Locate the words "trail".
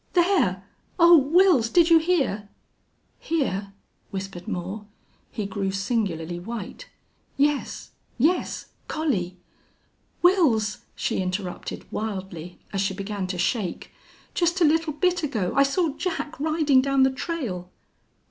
17.11-17.69